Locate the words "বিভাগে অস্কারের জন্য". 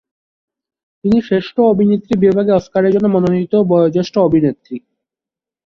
2.19-3.07